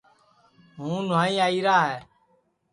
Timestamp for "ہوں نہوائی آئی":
0.77-1.59